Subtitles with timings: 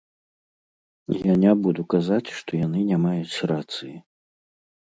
[1.17, 3.95] Я не буду казаць, што яны не маюць рацыі.